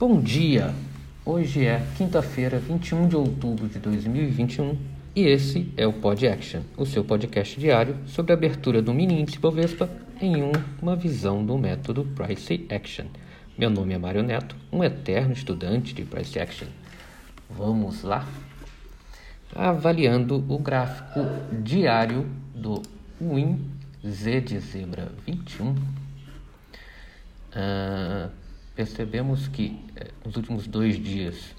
[0.00, 0.72] Bom dia!
[1.24, 4.78] Hoje é quinta-feira, 21 de outubro de 2021
[5.16, 9.20] e esse é o Pod Action, o seu podcast diário sobre a abertura do mini
[9.20, 9.90] índice Bovespa
[10.20, 13.06] em um, uma visão do método Price Action.
[13.58, 16.68] Meu nome é Mário Neto, um eterno estudante de Price Action.
[17.50, 18.24] Vamos lá?
[19.52, 21.26] Avaliando o gráfico
[21.60, 22.82] diário do
[23.20, 23.60] Win
[24.06, 25.70] Z de zebra 21.
[25.70, 25.76] Uh,
[28.78, 31.52] percebemos que eh, nos últimos dois dias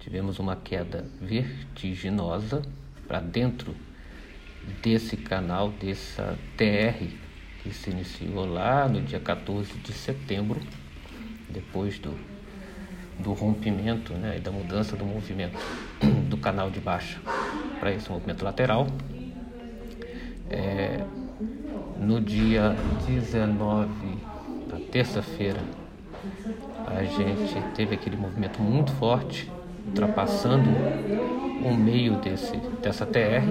[0.00, 2.60] tivemos uma queda vertiginosa
[3.06, 3.72] para dentro
[4.82, 7.06] desse canal, dessa TR
[7.62, 10.60] que se iniciou lá no dia 14 de setembro,
[11.48, 12.18] depois do,
[13.20, 15.56] do rompimento né, e da mudança do movimento
[16.28, 17.20] do canal de baixa
[17.78, 18.88] para esse movimento lateral.
[20.50, 21.04] É,
[21.96, 22.74] no dia
[23.06, 23.88] 19,
[24.68, 25.60] na terça-feira,
[26.86, 29.50] a gente teve aquele movimento muito forte,
[29.86, 30.68] ultrapassando
[31.64, 33.44] o meio desse, dessa TR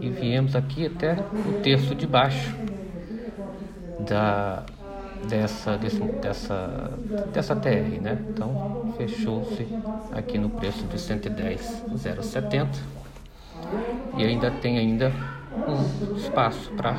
[0.00, 2.54] e viemos aqui até o terço de baixo
[4.00, 4.64] da,
[5.26, 6.92] dessa, desse, dessa,
[7.32, 8.18] dessa TR, né?
[8.28, 9.66] Então fechou-se
[10.12, 12.78] aqui no preço de 110,070
[14.16, 15.12] e ainda tem ainda
[15.66, 16.96] um espaço para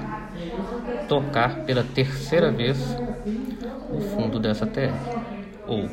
[1.10, 2.78] tocar pela terceira vez
[3.92, 4.94] o fundo dessa TR,
[5.68, 5.90] ou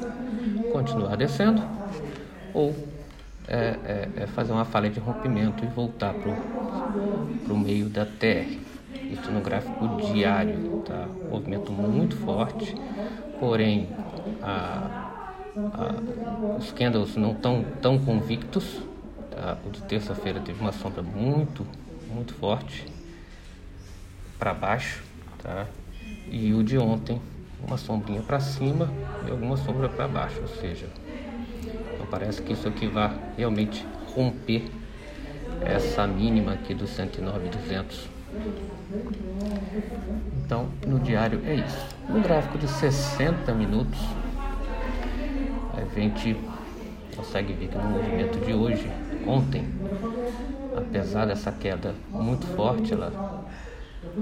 [0.71, 1.63] continuar descendo,
[2.53, 2.77] ou
[3.49, 8.59] é, é, é fazer uma falha de rompimento e voltar para o meio da TR.
[9.11, 11.07] Isso no gráfico diário, tá?
[11.31, 12.75] Movimento muito forte,
[13.39, 13.89] porém
[14.43, 15.13] a,
[15.57, 18.81] a, os candles não estão tão convictos.
[19.31, 19.57] Tá?
[19.65, 21.65] O de terça-feira teve uma sombra muito,
[22.13, 22.85] muito forte
[24.39, 25.03] para baixo,
[25.47, 25.67] tá?
[26.29, 27.21] E o de ontem
[27.65, 28.91] uma sombrinha para cima
[29.27, 30.89] e alguma sombra para baixo, ou seja,
[32.11, 34.65] parece que isso aqui vá realmente romper
[35.65, 38.09] essa mínima aqui do 109,200.
[40.45, 41.87] Então, no diário é isso.
[42.09, 44.01] No gráfico de 60 minutos,
[45.75, 46.37] a gente
[47.17, 48.91] consegue ver que no movimento de hoje,
[49.27, 49.67] ontem,
[50.77, 53.45] apesar dessa queda muito forte, ela,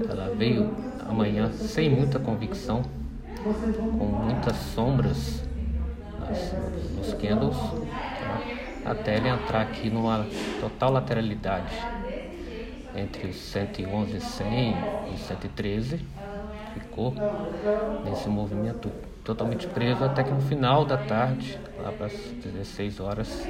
[0.09, 2.83] ela veio amanhã sem muita convicção
[3.97, 5.43] com muitas sombras
[6.19, 6.53] nas,
[6.95, 8.91] nos candles, tá?
[8.91, 10.25] até ele entrar aqui numa
[10.59, 11.75] total lateralidade
[12.95, 14.75] entre os 111 100
[15.13, 16.05] e 113
[16.73, 17.13] ficou
[18.03, 18.89] nesse movimento
[19.23, 23.47] totalmente preso até que no final da tarde lá para as 16 horas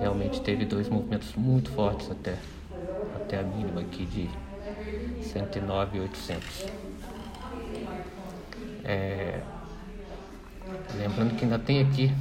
[0.00, 2.34] realmente teve dois movimentos muito fortes até
[3.14, 4.28] até a mínima aqui de
[5.22, 6.84] 109,800
[8.84, 9.40] é,
[10.98, 12.12] lembrando que ainda tem aqui,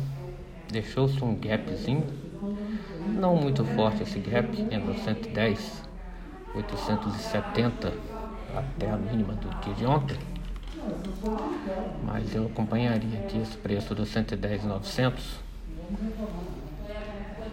[0.72, 2.06] deixou-se um gapzinho,
[3.06, 5.84] não muito forte esse gap, entre 110,
[6.56, 7.94] 870
[8.56, 10.18] até a mínima do dia de ontem.
[12.04, 15.42] Mas eu acompanharia aqui esse preço do 110,900,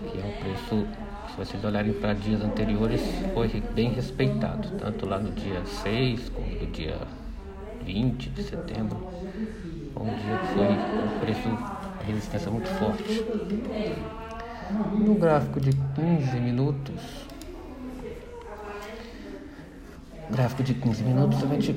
[0.09, 0.87] que é um preço,
[1.31, 3.03] se vocês olharem para dias anteriores,
[3.35, 6.99] foi bem respeitado, tanto lá no dia 6 como no dia
[7.85, 8.97] 20 de setembro,
[9.97, 11.59] um dia que foi um preço,
[12.07, 13.25] resistência muito forte.
[14.95, 17.27] No gráfico de 15 minutos,
[20.31, 21.77] gráfico de 15 minutos, a gente,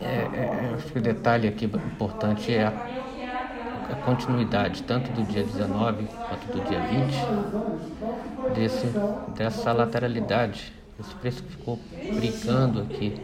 [0.00, 3.05] é, é, acho que o detalhe aqui importante é a,
[3.90, 8.86] a continuidade, tanto do dia 19 quanto do dia 20, desse,
[9.34, 10.72] dessa lateralidade.
[10.98, 11.78] Esse preço que ficou
[12.14, 13.20] brincando aqui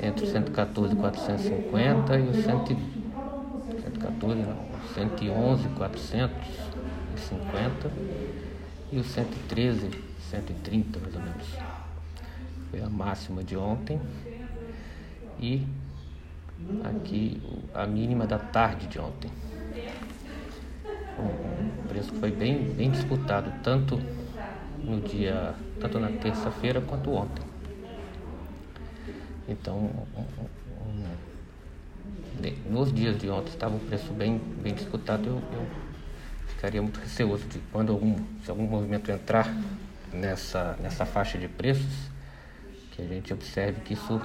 [0.00, 4.56] entre o 114 e 450 e o 114, não,
[4.94, 7.90] 111 450
[8.92, 9.90] e o 113
[10.30, 11.46] 130 mais ou menos.
[12.70, 14.00] Foi a máxima de ontem
[15.38, 15.66] e
[16.84, 17.42] aqui
[17.74, 19.30] a mínima da tarde de ontem.
[21.18, 24.00] O preço foi bem, bem disputado tanto
[24.82, 27.44] no dia, tanto na terça-feira quanto ontem.
[29.48, 29.90] Então,
[32.68, 35.66] nos dias de ontem estava o preço bem, bem disputado, eu, eu
[36.48, 39.54] ficaria muito receoso de quando algum, se algum movimento entrar
[40.12, 42.10] nessa, nessa faixa de preços,
[42.92, 44.20] que a gente observe que isso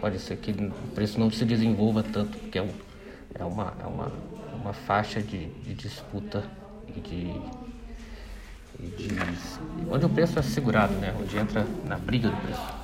[0.00, 2.70] pode ser que o preço não se desenvolva tanto, porque é, um,
[3.34, 4.12] é, uma, é uma,
[4.66, 6.42] uma faixa de, de disputa
[6.88, 7.40] e de,
[8.80, 9.08] e de,
[9.88, 11.14] onde o preço é segurado, né?
[11.20, 12.74] onde entra na briga do preço.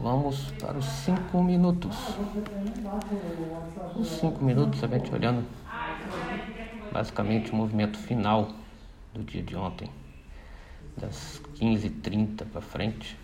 [0.00, 1.96] vamos para os cinco minutos.
[3.94, 5.46] Os cinco minutos, a gente olhando
[6.90, 8.50] basicamente o movimento final
[9.14, 9.88] do dia de ontem,
[10.96, 13.16] das 15h30 para frente.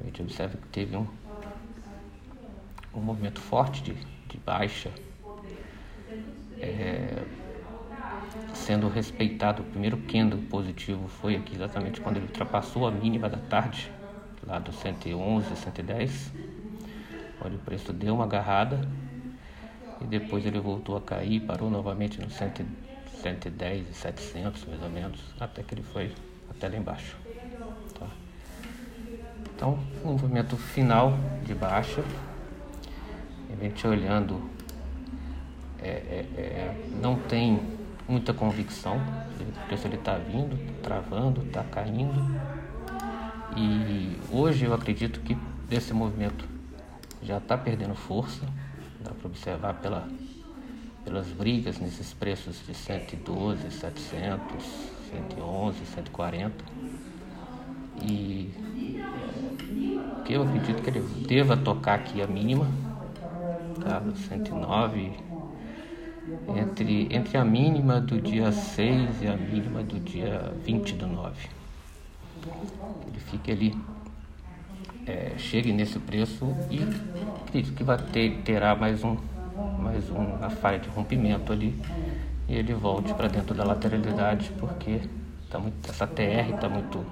[0.00, 1.06] A gente observa que teve um,
[2.94, 3.94] um movimento forte de,
[4.28, 4.90] de baixa.
[6.60, 7.22] É,
[8.54, 9.62] sendo respeitado.
[9.62, 13.90] O primeiro candle positivo foi aqui exatamente quando ele ultrapassou a mínima da tarde,
[14.46, 16.32] lá do 111, 110,
[17.44, 18.80] onde o preço deu uma agarrada
[20.00, 25.20] e depois ele voltou a cair, parou novamente no 110 e 700 mais ou menos,
[25.38, 26.12] até que ele foi
[26.50, 27.16] até lá embaixo.
[27.98, 28.06] Tá?
[29.54, 31.12] Então, um movimento final
[31.44, 32.02] de baixa,
[33.60, 34.40] gente olhando,
[35.78, 37.60] é, é, é, não tem
[38.08, 42.20] muita convicção, o preço ele está vindo, travando, está caindo.
[43.56, 45.36] E hoje eu acredito que
[45.70, 46.44] esse movimento
[47.22, 48.46] já está perdendo força,
[49.00, 50.08] dá para observar pela,
[51.04, 54.64] pelas brigas nesses preços de 112, 700,
[55.10, 56.64] 111, 140.
[58.02, 58.52] E
[60.24, 62.66] que eu acredito que ele deva tocar aqui a mínima,
[63.80, 64.02] tá?
[64.28, 65.12] 109
[66.56, 71.48] entre, entre a mínima do dia 6 e a mínima do dia 20 do 9.
[73.08, 73.76] Ele fica ali,
[75.06, 76.80] é, chegue nesse preço e
[77.46, 79.16] acredito que vai ter, terá mais um
[79.78, 81.74] mais uma falha de rompimento ali
[82.48, 85.00] e ele volte para dentro da lateralidade porque
[85.50, 87.04] tá muito, essa TR está muito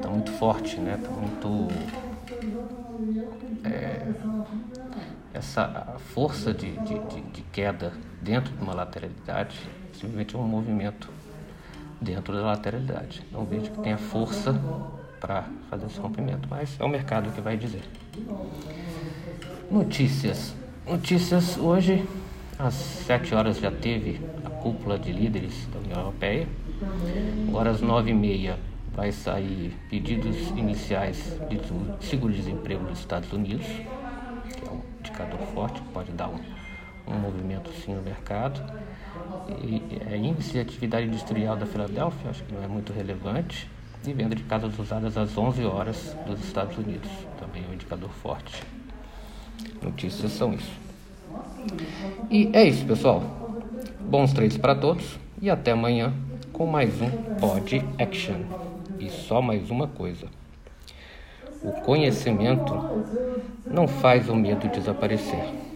[0.00, 0.98] tá muito forte, né?
[1.02, 1.68] Tá muito
[3.64, 4.06] é,
[5.32, 9.56] essa força de, de, de, de, queda dentro de uma lateralidade
[9.92, 11.08] simplesmente um movimento
[12.00, 13.22] dentro da lateralidade.
[13.30, 14.58] Não vejo que tenha força
[15.20, 17.82] para fazer esse rompimento, mas é o mercado que vai dizer.
[19.70, 20.54] Notícias.
[20.88, 22.08] Notícias hoje,
[22.58, 26.48] às 7 horas já teve a cúpula de líderes da União Europeia.
[27.48, 28.56] Agora às 9h30
[28.94, 31.60] vai sair pedidos iniciais de
[32.06, 33.66] seguro-desemprego dos Estados Unidos
[35.20, 36.38] indicador forte, pode dar um,
[37.06, 38.60] um movimento sim no mercado.
[39.62, 43.68] E, é, índice de atividade industrial da Filadélfia, acho que não é muito relevante.
[44.06, 48.08] E venda de casas usadas às 11 horas dos Estados Unidos, também é um indicador
[48.10, 48.62] forte.
[49.82, 50.72] Notícias são isso.
[52.30, 53.22] E é isso, pessoal.
[54.00, 56.14] Bons trades para todos e até amanhã
[56.52, 58.40] com mais um Pod Action.
[58.98, 60.26] E só mais uma coisa.
[61.62, 62.74] O conhecimento
[63.66, 65.69] não faz o medo desaparecer.